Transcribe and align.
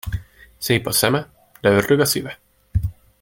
Szép 0.57 0.87
a 0.87 0.91
szeme, 0.91 1.29
de 1.59 1.69
ördög 1.69 1.99
a 1.99 2.05
szíve. 2.05 2.39